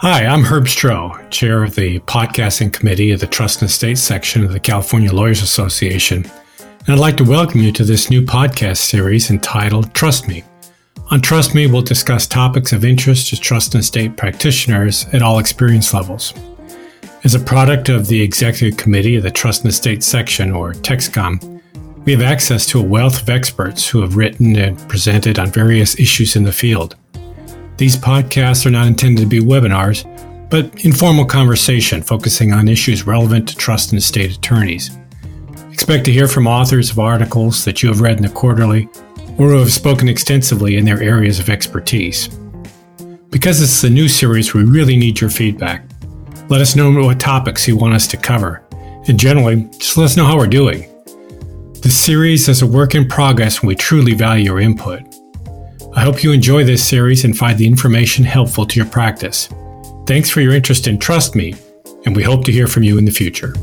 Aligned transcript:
I'm 0.00 0.44
Herb 0.44 0.66
Stroh, 0.66 1.28
chair 1.28 1.64
of 1.64 1.74
the 1.74 1.98
podcasting 2.00 2.72
committee 2.72 3.10
of 3.10 3.18
the 3.18 3.26
Trust 3.26 3.62
and 3.62 3.68
Estate 3.68 3.98
section 3.98 4.44
of 4.44 4.52
the 4.52 4.60
California 4.60 5.12
Lawyers 5.12 5.42
Association. 5.42 6.24
And 6.60 6.90
I'd 6.90 7.00
like 7.00 7.16
to 7.16 7.24
welcome 7.24 7.60
you 7.60 7.72
to 7.72 7.82
this 7.82 8.08
new 8.08 8.22
podcast 8.22 8.76
series 8.76 9.28
entitled 9.30 9.92
Trust 9.94 10.28
Me. 10.28 10.44
On 11.10 11.20
Trust 11.20 11.52
Me, 11.52 11.66
we'll 11.66 11.82
discuss 11.82 12.28
topics 12.28 12.72
of 12.72 12.84
interest 12.84 13.30
to 13.30 13.40
trust 13.40 13.74
and 13.74 13.82
estate 13.82 14.16
practitioners 14.16 15.04
at 15.12 15.20
all 15.20 15.40
experience 15.40 15.92
levels. 15.92 16.32
As 17.24 17.34
a 17.34 17.40
product 17.40 17.88
of 17.88 18.06
the 18.06 18.22
executive 18.22 18.78
committee 18.78 19.16
of 19.16 19.24
the 19.24 19.32
Trust 19.32 19.62
and 19.64 19.70
Estate 19.70 20.04
section, 20.04 20.52
or 20.52 20.74
TEXCOM, 20.74 21.60
we 22.04 22.12
have 22.12 22.22
access 22.22 22.66
to 22.66 22.78
a 22.78 22.84
wealth 22.84 23.22
of 23.22 23.28
experts 23.28 23.88
who 23.88 24.00
have 24.02 24.14
written 24.14 24.54
and 24.54 24.78
presented 24.88 25.40
on 25.40 25.50
various 25.50 25.98
issues 25.98 26.36
in 26.36 26.44
the 26.44 26.52
field. 26.52 26.94
These 27.78 27.96
podcasts 27.96 28.66
are 28.66 28.72
not 28.72 28.88
intended 28.88 29.22
to 29.22 29.26
be 29.28 29.38
webinars, 29.38 30.04
but 30.50 30.84
informal 30.84 31.24
conversation 31.24 32.02
focusing 32.02 32.52
on 32.52 32.68
issues 32.68 33.06
relevant 33.06 33.48
to 33.48 33.56
trust 33.56 33.92
and 33.92 33.98
estate 33.98 34.36
attorneys. 34.36 34.98
Expect 35.72 36.04
to 36.06 36.12
hear 36.12 36.26
from 36.26 36.48
authors 36.48 36.90
of 36.90 36.98
articles 36.98 37.64
that 37.64 37.80
you 37.80 37.88
have 37.88 38.00
read 38.00 38.16
in 38.16 38.24
the 38.24 38.30
quarterly 38.30 38.88
or 39.38 39.50
who 39.50 39.58
have 39.58 39.72
spoken 39.72 40.08
extensively 40.08 40.76
in 40.76 40.84
their 40.84 41.00
areas 41.00 41.38
of 41.38 41.48
expertise. 41.48 42.28
Because 43.30 43.60
this 43.60 43.78
is 43.78 43.84
a 43.84 43.90
new 43.90 44.08
series, 44.08 44.52
we 44.52 44.64
really 44.64 44.96
need 44.96 45.20
your 45.20 45.30
feedback. 45.30 45.84
Let 46.48 46.60
us 46.60 46.74
know 46.74 46.90
what 46.90 47.20
topics 47.20 47.68
you 47.68 47.76
want 47.76 47.94
us 47.94 48.08
to 48.08 48.16
cover, 48.16 48.64
and 49.06 49.20
generally, 49.20 49.68
just 49.78 49.96
let 49.96 50.06
us 50.06 50.16
know 50.16 50.24
how 50.24 50.36
we're 50.36 50.48
doing. 50.48 50.90
This 51.80 51.96
series 51.96 52.48
is 52.48 52.62
a 52.62 52.66
work 52.66 52.96
in 52.96 53.06
progress 53.06 53.60
and 53.60 53.68
we 53.68 53.76
truly 53.76 54.14
value 54.14 54.46
your 54.46 54.58
input. 54.58 55.02
I 55.94 56.02
hope 56.02 56.22
you 56.22 56.32
enjoy 56.32 56.64
this 56.64 56.86
series 56.86 57.24
and 57.24 57.36
find 57.36 57.58
the 57.58 57.66
information 57.66 58.24
helpful 58.24 58.66
to 58.66 58.76
your 58.76 58.88
practice. 58.88 59.48
Thanks 60.06 60.30
for 60.30 60.40
your 60.40 60.52
interest 60.52 60.86
in 60.86 60.98
Trust 60.98 61.34
Me, 61.34 61.54
and 62.04 62.14
we 62.14 62.22
hope 62.22 62.44
to 62.44 62.52
hear 62.52 62.66
from 62.66 62.82
you 62.82 62.98
in 62.98 63.04
the 63.04 63.10
future. 63.10 63.54